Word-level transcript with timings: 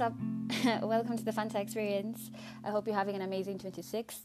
what's 0.00 0.14
up? 0.14 0.82
Welcome 0.88 1.18
to 1.18 1.24
the 1.24 1.30
Fanta 1.30 1.56
Experience. 1.56 2.30
I 2.64 2.70
hope 2.70 2.86
you're 2.86 2.96
having 2.96 3.16
an 3.16 3.22
amazing 3.22 3.58
26th. 3.58 4.20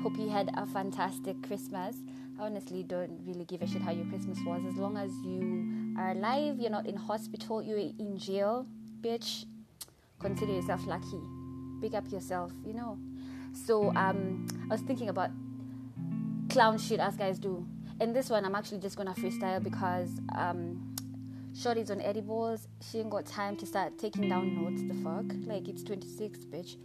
Hope 0.00 0.16
you 0.16 0.28
had 0.28 0.48
a 0.56 0.64
fantastic 0.64 1.42
Christmas. 1.42 1.96
I 2.38 2.44
honestly 2.44 2.84
don't 2.84 3.18
really 3.26 3.44
give 3.44 3.62
a 3.62 3.66
shit 3.66 3.82
how 3.82 3.90
your 3.90 4.06
Christmas 4.06 4.38
was. 4.46 4.62
As 4.64 4.76
long 4.76 4.96
as 4.96 5.10
you 5.24 5.96
are 5.98 6.12
alive, 6.12 6.60
you're 6.60 6.70
not 6.70 6.86
in 6.86 6.94
hospital, 6.94 7.60
you're 7.60 7.78
in 7.78 8.16
jail, 8.16 8.64
bitch, 9.00 9.44
consider 10.20 10.52
yourself 10.52 10.86
lucky. 10.86 11.20
Pick 11.80 11.94
up 11.94 12.08
yourself, 12.12 12.52
you 12.64 12.74
know. 12.74 12.96
So 13.52 13.92
um, 13.96 14.46
I 14.70 14.74
was 14.74 14.82
thinking 14.82 15.08
about 15.08 15.30
clown 16.48 16.78
shit 16.78 17.00
as 17.00 17.16
guys 17.16 17.40
do. 17.40 17.66
And 18.00 18.14
this 18.14 18.30
one, 18.30 18.44
I'm 18.44 18.54
actually 18.54 18.78
just 18.78 18.96
gonna 18.96 19.14
freestyle 19.14 19.60
because 19.60 20.20
um, 20.36 20.87
Shorty's 21.60 21.90
on 21.90 22.00
edibles. 22.00 22.68
She 22.88 23.00
ain't 23.00 23.10
got 23.10 23.26
time 23.26 23.56
to 23.56 23.66
start 23.66 23.98
taking 23.98 24.28
down 24.28 24.54
notes. 24.62 24.80
The 24.86 24.94
fuck, 25.02 25.24
like 25.44 25.68
it's 25.68 25.82
26, 25.82 26.44
bitch. 26.44 26.76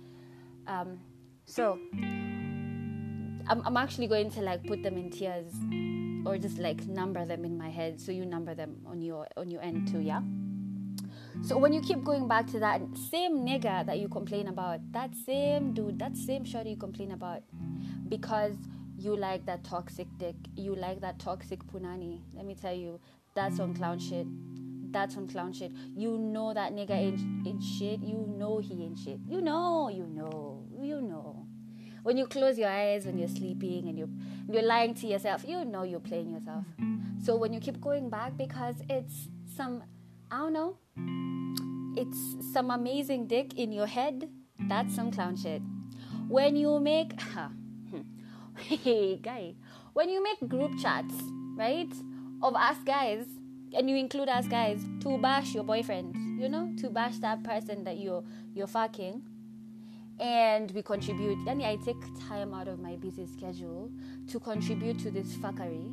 Um, 0.66 1.00
so 1.46 1.78
I'm, 1.94 3.62
I'm 3.66 3.78
actually 3.78 4.08
going 4.08 4.32
to 4.32 4.42
like 4.42 4.66
put 4.66 4.82
them 4.82 4.98
in 4.98 5.12
tiers 5.12 5.52
or 6.26 6.40
just 6.40 6.58
like 6.58 6.88
number 6.88 7.24
them 7.24 7.46
in 7.46 7.56
my 7.56 7.70
head. 7.70 8.02
So 8.02 8.12
you 8.12 8.26
number 8.26 8.56
them 8.56 8.78
on 8.88 9.04
your 9.04 9.28
on 9.38 9.52
your 9.52 9.62
end 9.62 9.90
too, 9.90 10.00
yeah. 10.00 10.22
So 11.44 11.56
when 11.56 11.72
you 11.72 11.82
keep 11.82 12.04
going 12.04 12.28
back 12.28 12.48
to 12.48 12.60
that 12.60 12.82
same 13.12 13.46
nigga 13.46 13.86
that 13.86 14.00
you 14.00 14.08
complain 14.10 14.48
about, 14.48 14.80
that 14.92 15.14
same 15.14 15.74
dude, 15.74 16.00
that 16.00 16.18
same 16.18 16.46
shorty 16.46 16.72
you 16.72 16.78
complain 16.78 17.12
about, 17.12 17.44
because 18.10 18.56
you 18.98 19.16
like 19.16 19.46
that 19.46 19.64
toxic 19.64 20.08
dick, 20.18 20.36
you 20.56 20.74
like 20.74 21.00
that 21.02 21.20
toxic 21.20 21.64
punani. 21.68 22.22
Let 22.34 22.46
me 22.46 22.56
tell 22.56 22.74
you, 22.74 23.00
that's 23.36 23.60
on 23.60 23.76
clown 23.76 24.00
shit 24.00 24.26
that's 24.94 25.18
on 25.18 25.28
clown 25.28 25.52
shit. 25.52 25.72
You 25.96 26.18
know 26.18 26.54
that 26.54 26.72
nigga 26.72 26.92
ain't, 26.92 27.48
ain't 27.48 27.64
shit. 27.64 28.00
You 28.02 28.26
know 28.38 28.60
he 28.60 28.84
ain't 28.84 28.98
shit. 28.98 29.20
You 29.28 29.42
know, 29.42 29.90
you 29.90 30.06
know, 30.06 30.64
you 30.80 31.02
know. 31.02 31.48
When 32.04 32.18
you 32.18 32.28
close 32.28 32.58
your 32.58 32.70
eyes 32.70 33.06
when 33.06 33.18
you're 33.18 33.30
sleeping 33.30 33.88
and 33.88 33.98
you're 33.98 34.10
you're 34.50 34.62
lying 34.62 34.94
to 34.96 35.08
yourself, 35.08 35.46
you 35.48 35.66
know 35.66 35.84
you're 35.84 36.02
playing 36.02 36.32
yourself. 36.32 36.66
So 37.24 37.36
when 37.36 37.54
you 37.54 37.60
keep 37.60 37.80
going 37.82 38.10
back 38.10 38.38
because 38.38 38.76
it's 38.90 39.30
some 39.56 39.84
I 40.30 40.38
don't 40.38 40.54
know, 40.54 40.78
it's 41.98 42.54
some 42.54 42.72
amazing 42.72 43.28
dick 43.28 43.54
in 43.58 43.72
your 43.72 43.88
head, 43.88 44.30
that's 44.68 44.96
some 44.96 45.12
clown 45.12 45.38
shit. 45.38 45.62
When 46.28 46.56
you 46.56 46.80
make 46.80 47.20
huh, 47.22 47.50
hmm. 47.90 48.02
hey 48.58 49.18
guy, 49.18 49.56
when 49.94 50.10
you 50.10 50.22
make 50.22 50.48
group 50.50 50.78
chats, 50.82 51.14
right, 51.56 51.92
of 52.42 52.56
us 52.56 52.78
guys 52.86 53.26
and 53.76 53.90
you 53.90 53.96
include 53.96 54.30
us 54.30 54.48
guys 54.48 54.80
to 55.02 55.18
bash 55.18 55.54
your 55.54 55.64
boyfriend, 55.64 56.16
you 56.40 56.50
know, 56.50 56.74
to 56.78 56.90
bash 56.90 57.18
that 57.20 57.44
person 57.44 57.84
that 57.84 57.98
you're 57.98 58.24
you're 58.54 58.68
fucking. 58.68 59.22
And 60.20 60.70
we 60.72 60.84
contribute. 60.84 61.44
Then 61.44 61.62
I 61.62 61.76
take 61.78 61.98
time 62.28 62.54
out 62.54 62.68
of 62.68 62.80
my 62.80 62.96
busy 62.96 63.26
schedule 63.26 63.90
to 64.28 64.40
contribute 64.40 65.00
to 65.00 65.12
this 65.12 65.34
fuckery 65.36 65.92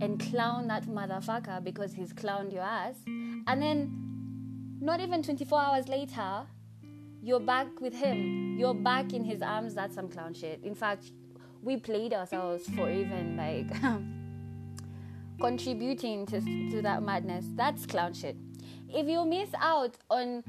and 0.00 0.18
clown 0.18 0.66
that 0.68 0.86
motherfucker 0.86 1.62
because 1.62 1.92
he's 1.92 2.12
clowned 2.12 2.52
your 2.52 2.62
ass. 2.62 2.96
And 3.06 3.62
then 3.62 4.78
not 4.80 5.00
even 5.00 5.22
24 5.22 5.60
hours 5.60 5.88
later, 5.88 6.42
you're 7.22 7.40
back 7.40 7.80
with 7.80 7.94
him. 7.94 8.58
You're 8.58 8.74
back 8.74 9.12
in 9.12 9.24
his 9.24 9.42
arms. 9.42 9.74
That's 9.74 9.94
some 9.94 10.08
clown 10.08 10.34
shit. 10.34 10.60
In 10.64 10.74
fact, 10.74 11.12
we 11.62 11.76
played 11.76 12.12
ourselves 12.12 12.66
for 12.74 12.90
even 12.90 13.36
like 13.36 13.70
contributing 15.40 16.26
to, 16.26 16.40
to 16.70 16.82
that 16.82 17.02
madness. 17.02 17.46
That's 17.54 17.86
clown 17.86 18.12
shit. 18.12 18.36
If 18.88 19.08
you 19.08 19.24
miss 19.24 19.48
out 19.58 19.96
on 20.10 20.42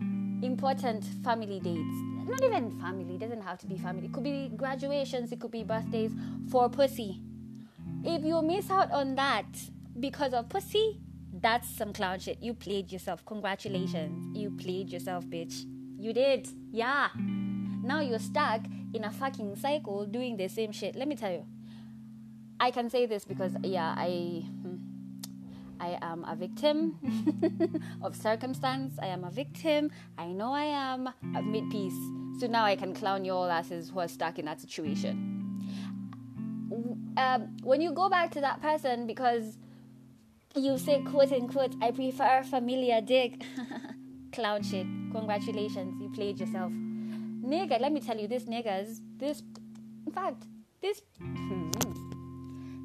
important 0.43 1.05
family 1.23 1.59
dates, 1.59 1.97
not 2.27 2.43
even 2.43 2.79
family, 2.79 3.17
doesn't 3.17 3.41
have 3.41 3.59
to 3.59 3.67
be 3.67 3.77
family, 3.77 4.05
it 4.05 4.13
could 4.13 4.23
be 4.23 4.51
graduations, 4.55 5.31
it 5.31 5.39
could 5.39 5.51
be 5.51 5.63
birthdays 5.63 6.11
for 6.49 6.69
pussy. 6.69 7.21
If 8.03 8.23
you 8.23 8.41
miss 8.41 8.69
out 8.69 8.91
on 8.91 9.15
that 9.15 9.45
because 9.99 10.33
of 10.33 10.49
pussy, 10.49 10.99
that's 11.33 11.69
some 11.69 11.93
clown 11.93 12.19
shit. 12.19 12.41
You 12.41 12.53
played 12.53 12.91
yourself. 12.91 13.25
Congratulations. 13.25 14.37
You 14.37 14.51
played 14.51 14.89
yourself, 14.89 15.25
bitch. 15.25 15.65
You 15.97 16.13
did. 16.13 16.47
Yeah. 16.71 17.09
Now 17.15 17.99
you're 17.99 18.19
stuck 18.19 18.61
in 18.93 19.03
a 19.03 19.11
fucking 19.11 19.55
cycle 19.55 20.05
doing 20.05 20.37
the 20.37 20.47
same 20.47 20.71
shit. 20.71 20.95
Let 20.95 21.07
me 21.07 21.15
tell 21.15 21.31
you. 21.31 21.45
I 22.59 22.69
can 22.69 22.89
say 22.89 23.07
this 23.07 23.25
because, 23.25 23.53
yeah, 23.63 23.95
I 23.97 24.43
hmm. 24.61 24.70
I 25.81 25.97
am 26.03 26.23
a 26.25 26.35
victim 26.35 26.99
of 28.03 28.15
circumstance. 28.15 28.99
I 29.01 29.07
am 29.07 29.23
a 29.23 29.31
victim. 29.31 29.89
I 30.15 30.27
know 30.27 30.53
I 30.53 30.65
am. 30.65 31.09
I've 31.35 31.45
made 31.45 31.69
peace. 31.71 31.97
So 32.39 32.45
now 32.45 32.63
I 32.63 32.75
can 32.75 32.93
clown 32.93 33.25
you 33.25 33.33
all 33.33 33.49
asses 33.49 33.89
who 33.89 33.99
are 33.99 34.07
stuck 34.07 34.37
in 34.37 34.45
that 34.45 34.61
situation. 34.61 35.27
Um, 37.17 37.57
when 37.63 37.81
you 37.81 37.91
go 37.91 38.09
back 38.09 38.29
to 38.31 38.41
that 38.41 38.61
person 38.61 39.07
because 39.07 39.57
you 40.55 40.77
say, 40.77 41.01
quote 41.01 41.31
unquote, 41.31 41.75
I 41.81 41.89
prefer 41.91 42.43
familiar 42.43 43.01
dick, 43.01 43.43
clown 44.31 44.61
shit. 44.61 44.85
Congratulations, 45.11 45.99
you 45.99 46.09
played 46.09 46.39
yourself. 46.39 46.71
Nigga, 46.71 47.81
let 47.81 47.91
me 47.91 47.99
tell 47.99 48.17
you, 48.17 48.27
this 48.27 48.43
niggas, 48.43 48.99
this, 49.17 49.41
in 50.05 50.13
fact, 50.13 50.43
this, 50.81 51.01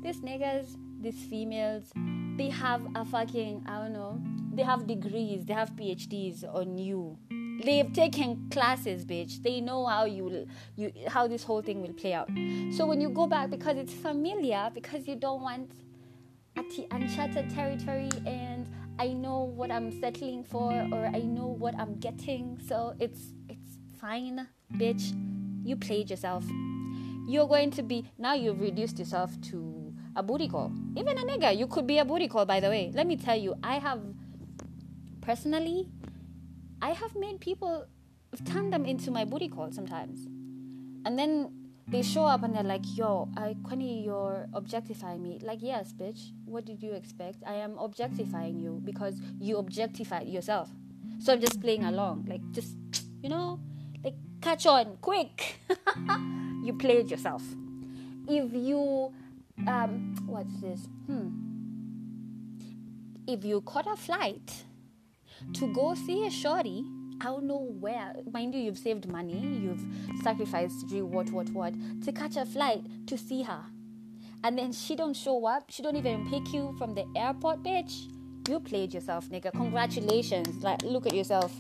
this 0.03 0.17
niggas, 0.19 0.77
these 1.01 1.25
females, 1.27 1.93
they 2.37 2.51
have 2.51 2.83
a 2.95 3.05
fucking 3.05 3.65
I 3.67 3.79
don't 3.79 3.93
know. 3.93 4.21
They 4.53 4.63
have 4.63 4.87
degrees. 4.87 5.45
They 5.45 5.55
have 5.55 5.71
PhDs 5.77 6.45
on 6.45 6.79
you. 6.79 7.19
They've 7.63 7.91
taken 7.93 8.49
classes, 8.51 9.05
bitch. 9.05 9.43
They 9.43 9.61
know 9.61 9.87
how 9.87 10.05
you 10.05 10.47
you 10.77 10.93
how 11.09 11.27
this 11.27 11.43
whole 11.43 11.63
thing 11.63 11.83
will 11.83 11.95
play 11.95 12.13
out. 12.13 12.29
So 12.73 12.87
when 12.87 13.01
you 13.01 13.09
go 13.09 13.27
back 13.27 13.51
because 13.51 13.77
it's 13.77 13.95
familiar, 13.95 14.71
because 14.73 15.09
you 15.09 15.17
don't 15.17 15.43
want 15.43 15.71
uncharted 16.91 17.51
territory, 17.51 18.11
and 18.27 18.69
I 18.99 19.09
know 19.09 19.43
what 19.43 19.71
I'm 19.71 20.01
settling 20.01 20.45
for, 20.45 20.73
or 20.93 21.07
I 21.07 21.21
know 21.21 21.47
what 21.47 21.79
I'm 21.79 21.99
getting. 21.99 22.59
So 22.67 22.95
it's 22.99 23.33
it's 23.49 23.79
fine, 24.01 24.49
bitch. 24.75 25.15
You 25.65 25.77
played 25.77 26.11
yourself. 26.11 26.45
You're 27.27 27.49
going 27.49 27.71
to 27.73 27.83
be 27.83 28.05
now. 28.19 28.35
You've 28.35 28.61
reduced 28.61 28.99
yourself 28.99 29.39
to 29.51 29.86
a 30.17 30.23
booty 30.23 30.49
call. 30.49 30.73
Even 30.97 31.19
a 31.19 31.23
nigga, 31.23 31.57
you 31.57 31.67
could 31.67 31.87
be 31.87 31.99
a 31.99 32.05
booty 32.05 32.27
call, 32.27 32.45
by 32.47 32.59
the 32.59 32.69
way. 32.69 32.91
Let 32.95 33.07
me 33.07 33.17
tell 33.17 33.37
you, 33.37 33.55
I 33.63 33.79
have 33.79 34.01
personally, 35.21 35.89
I 36.81 36.91
have 36.91 37.15
made 37.15 37.41
people 37.41 37.87
turn 38.45 38.71
them 38.71 38.85
into 38.85 39.11
my 39.11 39.25
booty 39.25 39.49
call 39.49 39.71
sometimes. 39.71 40.27
And 41.05 41.19
then 41.19 41.53
they 41.89 42.03
show 42.03 42.25
up 42.25 42.43
and 42.43 42.55
they're 42.55 42.65
like, 42.65 42.83
yo, 42.97 43.29
I 43.37 43.55
Quinny, 43.63 44.03
you're 44.05 44.49
objectifying 44.55 45.23
me. 45.23 45.39
Like, 45.43 45.61
yes, 45.63 45.93
bitch. 45.93 46.33
What 46.45 46.65
did 46.65 46.83
you 46.83 46.93
expect? 46.93 47.45
I 47.47 47.55
am 47.55 47.79
objectifying 47.79 48.59
you 48.59 48.81
because 48.85 49.21
you 49.39 49.59
objectify 49.59 50.23
yourself. 50.23 50.69
So 51.21 51.33
I'm 51.33 51.41
just 51.41 51.61
playing 51.61 51.85
along. 51.85 52.27
Like, 52.29 52.41
just, 52.51 52.77
you 53.23 53.29
know, 53.29 53.61
like, 54.03 54.15
catch 54.41 54.67
on, 54.67 54.97
quick. 55.01 55.61
you 56.65 56.73
played 56.73 57.11
yourself. 57.11 57.43
If 58.29 58.53
you 58.53 59.13
um, 59.67 60.15
what's 60.27 60.61
this? 60.61 60.87
Hmm. 61.07 61.29
If 63.27 63.45
you 63.45 63.61
caught 63.63 63.87
a 63.87 63.97
flight 63.97 64.65
to 65.55 65.73
go 65.73 65.95
see 65.95 66.27
a 66.27 66.31
shorty, 66.31 66.85
I 67.21 67.25
don't 67.25 67.45
know 67.45 67.75
where. 67.81 68.15
Mind 68.31 68.55
you, 68.55 68.61
you've 68.61 68.79
saved 68.79 69.09
money, 69.09 69.41
you've 69.41 69.85
sacrificed 70.23 70.89
do 70.89 71.07
what, 71.07 71.31
what, 71.31 71.49
what 71.51 71.75
to 72.05 72.13
catch 72.13 72.37
a 72.37 72.45
flight 72.45 72.85
to 73.07 73.17
see 73.17 73.43
her, 73.43 73.65
and 74.45 74.59
then 74.59 74.73
she 74.73 74.95
don't 74.95 75.15
show 75.15 75.47
up. 75.47 75.71
She 75.71 75.83
don't 75.83 75.97
even 75.97 76.29
pick 76.31 76.53
you 76.53 76.75
from 76.79 76.95
the 76.95 77.07
airport, 77.17 77.63
bitch. 77.63 78.13
You 78.49 78.61
played 78.61 78.95
yourself, 78.95 79.29
nigga. 79.29 79.51
Congratulations. 79.53 80.63
Like, 80.63 80.83
look 80.83 81.07
at 81.07 81.15
yourself, 81.15 81.53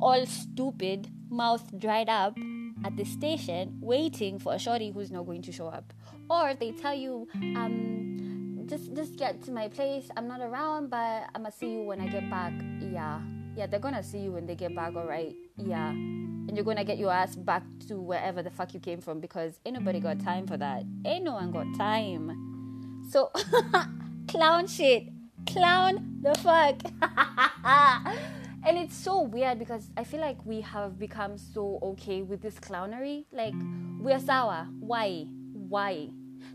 all 0.00 0.26
stupid, 0.26 1.08
mouth 1.30 1.78
dried 1.78 2.08
up 2.08 2.36
at 2.84 2.96
the 2.96 3.04
station, 3.04 3.78
waiting 3.80 4.38
for 4.38 4.54
a 4.54 4.58
shorty 4.58 4.90
who's 4.90 5.10
not 5.10 5.26
going 5.26 5.42
to 5.42 5.52
show 5.52 5.68
up. 5.68 5.92
Or 6.28 6.54
they 6.54 6.72
tell 6.72 6.94
you 6.94 7.28
um 7.34 8.64
just 8.66 8.94
just 8.94 9.16
get 9.16 9.42
to 9.44 9.52
my 9.52 9.68
place. 9.68 10.08
I'm 10.16 10.26
not 10.26 10.40
around 10.40 10.90
but 10.90 11.28
i'm 11.34 11.42
gonna 11.42 11.52
see 11.52 11.72
you 11.72 11.82
when 11.82 12.00
i 12.00 12.06
get 12.08 12.28
back. 12.30 12.52
Yeah. 12.80 13.20
Yeah 13.56 13.66
they're 13.66 13.80
gonna 13.80 14.02
see 14.02 14.18
you 14.18 14.32
when 14.32 14.46
they 14.46 14.54
get 14.54 14.74
back 14.74 14.94
all 14.96 15.06
right 15.06 15.34
yeah. 15.56 15.90
And 15.90 16.56
you're 16.56 16.64
gonna 16.64 16.84
get 16.84 16.98
your 16.98 17.12
ass 17.12 17.36
back 17.36 17.62
to 17.88 18.00
wherever 18.00 18.42
the 18.42 18.50
fuck 18.50 18.74
you 18.74 18.80
came 18.80 19.00
from 19.00 19.20
because 19.20 19.60
ain't 19.64 19.76
nobody 19.78 20.00
got 20.00 20.20
time 20.20 20.46
for 20.46 20.56
that. 20.56 20.84
Ain't 21.04 21.24
no 21.24 21.34
one 21.34 21.50
got 21.50 21.66
time. 21.76 23.04
So 23.10 23.30
clown 24.28 24.66
shit. 24.66 25.08
Clown 25.46 26.20
the 26.22 26.34
fuck 26.36 26.80
and 28.66 28.78
it's 28.78 28.96
so 28.96 29.20
weird 29.20 29.58
because 29.58 29.90
i 29.96 30.04
feel 30.04 30.20
like 30.20 30.38
we 30.46 30.60
have 30.60 30.98
become 30.98 31.36
so 31.36 31.78
okay 31.82 32.22
with 32.22 32.40
this 32.40 32.58
clownery. 32.58 33.24
Like 33.32 33.54
we're 34.00 34.18
sour. 34.18 34.66
Why? 34.80 35.26
Why? 35.52 36.08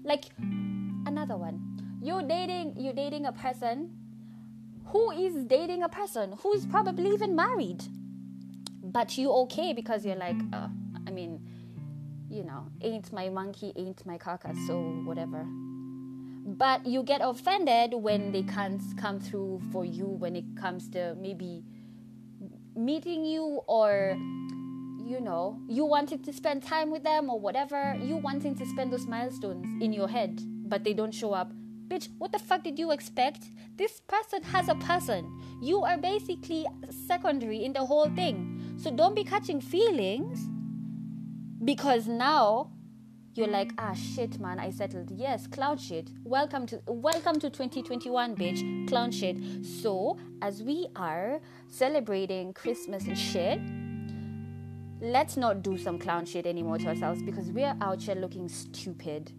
Like 0.03 0.25
another 1.05 1.37
one. 1.37 1.61
You're 2.01 2.23
dating 2.23 2.75
you're 2.77 2.93
dating 2.93 3.25
a 3.25 3.31
person. 3.31 3.91
Who 4.85 5.11
is 5.11 5.43
dating 5.45 5.83
a 5.83 5.89
person? 5.89 6.35
Who's 6.41 6.65
probably 6.65 7.11
even 7.13 7.35
married? 7.35 7.83
But 8.83 9.17
you 9.17 9.31
okay 9.43 9.73
because 9.73 10.05
you're 10.05 10.15
like 10.15 10.39
uh, 10.53 10.67
i 11.07 11.11
mean 11.11 11.39
you 12.29 12.43
know 12.43 12.67
ain't 12.81 13.11
my 13.13 13.29
monkey 13.29 13.71
ain't 13.75 14.05
my 14.05 14.17
carcass 14.17 14.57
so 14.67 14.79
whatever. 15.05 15.45
But 16.45 16.87
you 16.87 17.03
get 17.03 17.21
offended 17.21 17.93
when 17.93 18.31
they 18.31 18.41
can't 18.41 18.81
come 18.97 19.19
through 19.19 19.61
for 19.71 19.85
you 19.85 20.05
when 20.05 20.35
it 20.35 20.45
comes 20.55 20.89
to 20.89 21.15
maybe 21.21 21.63
meeting 22.79 23.25
you 23.25 23.59
or 23.67 24.17
you 25.03 25.19
know 25.19 25.59
you 25.67 25.83
wanted 25.83 26.23
to 26.23 26.31
spend 26.31 26.63
time 26.63 26.89
with 26.89 27.03
them 27.03 27.29
or 27.29 27.37
whatever 27.37 27.97
you 28.01 28.15
wanting 28.15 28.55
to 28.55 28.65
spend 28.65 28.91
those 28.91 29.05
milestones 29.05 29.65
in 29.83 29.91
your 29.91 30.07
head 30.07 30.39
but 30.65 30.83
they 30.83 30.93
don't 30.93 31.11
show 31.11 31.33
up. 31.33 31.51
Bitch 31.89 32.07
what 32.19 32.31
the 32.31 32.39
fuck 32.39 32.63
did 32.63 32.79
you 32.79 32.91
expect? 32.91 33.49
This 33.75 33.99
person 34.07 34.43
has 34.43 34.69
a 34.69 34.75
person. 34.75 35.29
You 35.61 35.83
are 35.83 35.97
basically 35.97 36.65
secondary 37.07 37.65
in 37.65 37.73
the 37.73 37.85
whole 37.85 38.09
thing. 38.15 38.77
So 38.77 38.91
don't 38.91 39.15
be 39.15 39.25
catching 39.25 39.59
feelings 39.59 40.47
because 41.65 42.07
now 42.07 42.71
you're 43.39 43.47
like 43.47 43.71
ah 43.77 43.93
shit 43.93 44.37
man 44.37 44.59
i 44.59 44.69
settled. 44.69 45.09
Yes 45.11 45.47
clown 45.47 45.77
shit. 45.77 46.09
Welcome 46.25 46.65
to 46.67 46.81
welcome 46.87 47.39
to 47.39 47.49
2021 47.49 48.35
bitch. 48.35 48.89
Clown 48.89 49.11
shit. 49.11 49.37
So 49.63 50.17
as 50.41 50.61
we 50.61 50.87
are 50.97 51.39
celebrating 51.69 52.51
christmas 52.51 53.07
and 53.07 53.17
shit 53.17 53.61
let's 54.99 55.37
not 55.37 55.61
do 55.61 55.77
some 55.77 55.97
clown 55.97 56.25
shit 56.25 56.45
anymore 56.45 56.79
to 56.79 56.87
ourselves 56.87 57.21
because 57.21 57.49
we're 57.49 57.77
out 57.79 58.01
here 58.01 58.15
looking 58.15 58.49
stupid. 58.49 59.31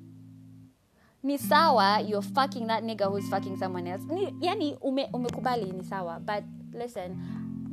Ni 1.23 1.37
sawa 1.37 2.03
you're 2.03 2.23
fucking 2.23 2.69
that 2.69 2.83
nigga 2.83 3.11
who's 3.11 3.29
fucking 3.29 3.59
someone 3.59 3.87
else. 3.87 4.03
Ni, 4.09 4.33
yani 4.41 4.79
ume, 4.83 5.11
umekubali 5.13 5.75
ni 5.75 5.85
sawa 5.85 6.19
but 6.25 6.43
listen 6.73 7.21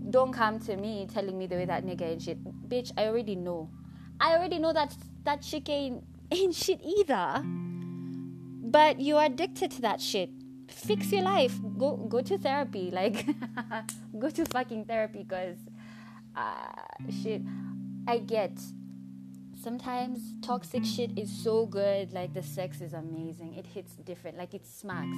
don't 0.09 0.33
come 0.33 0.59
to 0.59 0.75
me 0.75 1.07
telling 1.13 1.38
me 1.38 1.47
the 1.47 1.56
way 1.56 1.65
that 1.65 1.85
nigga 1.85 2.12
and 2.12 2.21
shit. 2.21 2.38
Bitch 2.68 2.91
i 2.97 3.06
already 3.06 3.35
know. 3.38 3.69
I 4.19 4.35
already 4.35 4.59
know 4.59 4.74
that 4.74 4.94
that 5.24 5.44
shit 5.44 5.63
ain't, 6.31 6.56
shit 6.56 6.81
either. 6.83 7.44
But 7.44 9.00
you're 9.00 9.24
addicted 9.24 9.71
to 9.71 9.81
that 9.81 10.01
shit. 10.01 10.29
Fix 10.68 11.12
your 11.12 11.24
life. 11.24 11.56
Go 11.77 11.95
go 11.95 12.21
to 12.21 12.38
therapy. 12.38 12.91
Like 12.94 13.25
go 14.18 14.29
to 14.29 14.45
fucking 14.45 14.85
therapy 14.85 15.24
because 15.24 15.57
uh, 16.35 16.83
shit. 17.24 17.41
I 18.07 18.19
get 18.19 18.57
sometimes 19.62 20.33
toxic 20.41 20.85
shit 20.85 21.18
is 21.18 21.29
so 21.29 21.65
good. 21.65 22.13
Like 22.13 22.33
the 22.33 22.44
sex 22.44 22.81
is 22.81 22.94
amazing. 22.94 23.56
It 23.56 23.65
hits 23.65 23.95
different. 23.95 24.38
Like 24.38 24.53
it 24.53 24.65
smacks. 24.65 25.18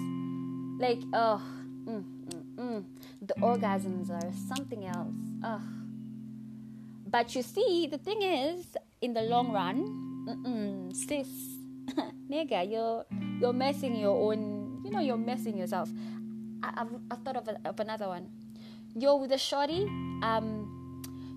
Like 0.80 1.02
oh, 1.14 1.42
mm, 1.86 2.04
mm, 2.04 2.44
mm. 2.56 2.84
the 3.22 3.34
orgasms 3.36 4.10
are 4.10 4.32
something 4.48 4.86
else. 4.86 5.16
Ugh. 5.44 5.62
But 7.08 7.36
you 7.36 7.42
see, 7.42 7.88
the 7.88 7.98
thing 7.98 8.22
is, 8.22 8.66
in 9.02 9.14
the 9.14 9.22
long 9.22 9.52
run, 9.52 10.09
sis, 10.94 11.28
nigga, 12.30 12.70
you're 12.70 13.06
you're 13.40 13.54
messing 13.54 13.96
your 13.96 14.16
own. 14.16 14.82
You 14.84 14.92
know, 14.92 15.00
you're 15.00 15.18
messing 15.18 15.58
yourself. 15.58 15.90
I, 16.64 16.72
have 16.78 16.90
I've 17.12 17.20
thought 17.24 17.38
of, 17.38 17.48
a, 17.48 17.58
of 17.66 17.80
another 17.80 18.08
one. 18.08 18.30
You're 18.96 19.18
with 19.18 19.32
a 19.32 19.38
shorty. 19.38 19.86
Um, 20.22 20.76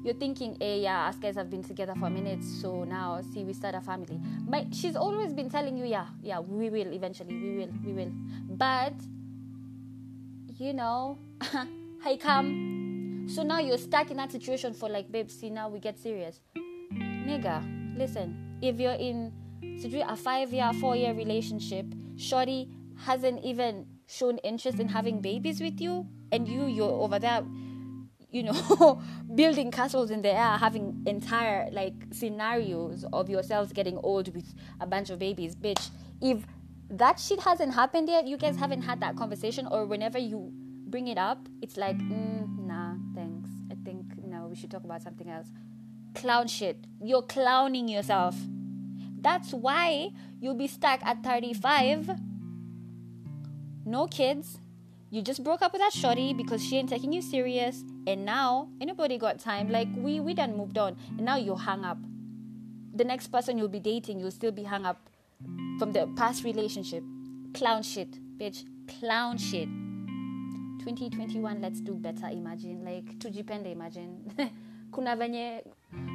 you're 0.05 0.15
thinking, 0.15 0.57
hey, 0.59 0.83
yeah, 0.83 1.07
us 1.07 1.17
guys 1.17 1.37
have 1.37 1.49
been 1.49 1.63
together 1.63 1.95
for 1.95 2.07
a 2.07 2.11
minute, 2.11 2.43
so 2.43 2.83
now 2.83 3.21
see, 3.33 3.45
we 3.45 3.53
start 3.53 3.77
a 3.77 3.81
family. 3.81 4.21
My, 4.49 4.67
she's 4.73 4.97
always 4.97 5.33
been 5.33 5.49
telling 5.49 5.77
you, 5.77 5.85
yeah, 5.85 6.07
yeah, 6.21 6.41
we 6.41 6.71
will 6.71 6.93
eventually, 6.93 7.37
we 7.37 7.59
will, 7.59 7.71
we 7.85 7.93
will. 7.93 8.13
But, 8.49 8.95
you 10.59 10.73
know, 10.73 11.19
I 12.05 12.17
come. 12.17 13.29
So 13.29 13.45
now 13.45 13.61
you're 13.61 13.79
stuck 13.79 14.11
in 14.11 14.17
that 14.17 14.33
situation 14.33 14.75
for 14.75 14.89
like, 14.89 15.13
babe, 15.13 15.31
see, 15.31 15.51
now 15.51 15.69
we 15.69 15.79
get 15.79 16.01
serious 16.01 16.41
nigga, 17.33 17.63
listen, 17.97 18.59
if 18.63 18.79
you're 18.79 18.93
in 18.93 19.33
a 20.07 20.17
five 20.17 20.53
year, 20.53 20.73
four 20.75 20.97
year 20.97 21.15
relationship, 21.15 21.87
Shorty 22.17 22.69
hasn't 22.97 23.45
even 23.45 23.87
shown 24.07 24.39
interest 24.39 24.79
in 24.79 24.89
having 24.89 25.21
babies 25.21 25.61
with 25.61 25.81
you, 25.81 26.07
and 26.31 26.49
you, 26.49 26.67
you're 26.67 26.91
over 26.91 27.19
there, 27.19 27.43
you 28.31 28.43
know, 28.43 29.03
building 29.35 29.71
castles 29.71 30.11
in 30.11 30.23
the 30.23 30.33
air, 30.33 30.57
having 30.59 31.03
entire 31.07 31.69
like 31.73 31.95
scenarios 32.13 33.05
of 33.13 33.29
yourselves 33.29 33.73
getting 33.73 33.97
old 33.99 34.35
with 34.35 34.55
a 34.81 34.87
bunch 34.87 35.11
of 35.11 35.19
babies, 35.19 35.55
bitch. 35.55 35.91
If 36.21 36.45
that 36.91 37.19
shit 37.19 37.41
hasn't 37.41 37.75
happened 37.75 38.09
yet, 38.09 38.27
you 38.27 38.37
guys 38.37 38.57
haven't 38.57 38.83
had 38.83 39.01
that 39.01 39.17
conversation, 39.17 39.67
or 39.71 39.87
whenever 39.87 40.19
you 40.19 40.51
bring 40.87 41.09
it 41.09 41.19
up, 41.19 41.49
it's 41.63 41.77
like, 41.77 41.99
mm, 41.99 42.67
nah, 42.67 42.95
thanks. 43.15 43.49
I 43.71 43.75
think 43.85 44.05
no, 44.25 44.47
we 44.47 44.57
should 44.57 44.71
talk 44.71 44.85
about 44.85 45.03
something 45.03 45.29
else 45.29 45.49
clown 46.15 46.47
shit. 46.49 46.77
You're 47.01 47.23
clowning 47.23 47.89
yourself. 47.89 48.37
That's 49.21 49.53
why 49.53 50.11
you'll 50.41 50.55
be 50.57 50.67
stuck 50.67 51.05
at 51.05 51.23
35. 51.23 52.11
No 53.85 54.07
kids. 54.07 54.59
You 55.11 55.21
just 55.23 55.45
broke 55.45 55.63
up 55.63 55.73
with 55.73 55.83
that 55.83 55.93
shorty 55.93 56.33
because 56.33 56.65
she 56.65 56.79
ain't 56.79 56.89
taking 56.89 57.13
you 57.13 57.21
serious. 57.21 57.85
And 58.07 58.25
now 58.25 58.69
anybody 58.81 59.19
got 59.19 59.39
time. 59.39 59.69
Like 59.71 59.89
we 59.97 60.21
we 60.21 60.35
done 60.35 60.57
moved 60.57 60.79
on. 60.79 60.97
And 61.17 61.27
now 61.27 61.37
you're 61.37 61.57
hung 61.57 61.85
up. 61.85 61.99
The 62.95 63.05
next 63.05 63.29
person 63.29 63.59
you'll 63.59 63.69
be 63.69 63.81
dating, 63.81 64.21
you'll 64.21 64.31
still 64.31 64.53
be 64.53 64.65
hung 64.65 64.85
up 64.87 65.09
from 65.79 65.93
the 65.93 66.07
past 66.17 66.45
relationship. 66.45 67.03
Clown 67.55 67.83
shit, 67.83 68.11
bitch. 68.39 68.65
Clown 69.01 69.39
shit. 69.39 69.69
2021, 70.81 71.61
let's 71.61 71.81
do 71.81 71.95
better, 71.95 72.27
imagine. 72.29 72.85
Like 72.85 73.19
tujipende, 73.19 73.71
imagine. 73.71 74.33
kuna 74.93 75.17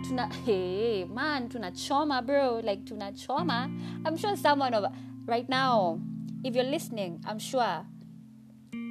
tuna 0.03 0.29
hey 0.45 1.05
man 1.05 1.49
tunachoma 1.49 2.25
bro. 2.25 2.61
Like 2.63 2.85
tunachoma 2.85 3.71
i'm 4.05 4.17
sure 4.17 4.35
someone 4.35 4.73
of 4.73 4.91
right 5.25 5.47
now 5.49 5.99
if 6.43 6.55
you're 6.55 6.63
listening 6.63 7.23
i'm 7.25 7.39
sure. 7.39 7.85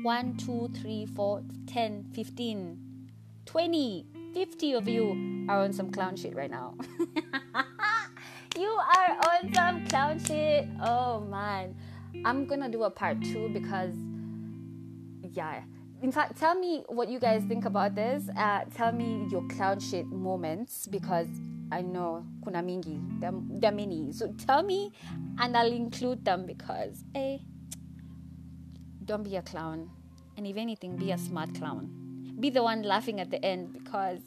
1 0.02 0.36
2 0.36 0.70
3 0.74 1.06
4 1.06 1.42
10 1.66 2.04
15 2.12 2.78
20 3.44 4.06
50 4.34 4.72
of 4.74 4.88
you 4.88 5.46
are 5.48 5.60
on 5.60 5.72
some 5.72 5.90
clown 5.90 6.14
shit 6.16 6.34
right 6.36 6.50
now. 6.50 6.74
You 8.58 8.68
are 8.68 9.18
on 9.28 9.52
some 9.52 9.86
clown 9.86 10.18
shit. 10.18 10.66
Oh 10.82 11.20
man. 11.20 11.74
I'm 12.24 12.46
gonna 12.46 12.70
do 12.70 12.84
a 12.84 12.90
part 12.90 13.20
two 13.22 13.50
because 13.50 13.92
yeah 15.20 15.60
in 16.02 16.12
fact, 16.12 16.36
tell 16.36 16.54
me 16.54 16.84
what 16.88 17.08
you 17.08 17.18
guys 17.18 17.42
think 17.44 17.64
about 17.64 17.94
this. 17.94 18.28
Uh, 18.36 18.64
tell 18.74 18.92
me 18.92 19.26
your 19.30 19.42
clown 19.48 19.80
shit 19.80 20.06
moments 20.06 20.86
because 20.86 21.28
I 21.72 21.80
know 21.80 22.24
kuna 22.44 22.62
mingi, 22.62 23.00
there, 23.20 23.32
there 23.32 23.72
are 23.72 23.74
many. 23.74 24.12
So 24.12 24.32
tell 24.46 24.62
me, 24.62 24.92
and 25.38 25.56
I'll 25.56 25.72
include 25.72 26.24
them 26.24 26.46
because, 26.46 27.02
hey, 27.14 27.40
don't 29.04 29.22
be 29.22 29.36
a 29.36 29.42
clown, 29.42 29.90
and 30.36 30.46
if 30.46 30.56
anything, 30.56 30.96
be 30.96 31.12
a 31.12 31.18
smart 31.18 31.54
clown. 31.54 31.90
Be 32.38 32.50
the 32.50 32.62
one 32.62 32.82
laughing 32.82 33.20
at 33.20 33.30
the 33.30 33.42
end 33.44 33.72
because 33.72 34.20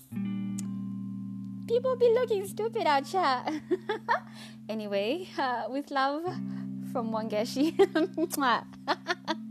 people 1.68 1.96
be 1.96 2.12
looking 2.14 2.48
stupid 2.48 2.88
out 2.88 3.06
here. 3.06 3.62
anyway, 4.70 5.28
uh, 5.38 5.66
with 5.70 5.92
love 5.92 6.24
from 6.92 7.12
Wangeshi. 7.12 7.78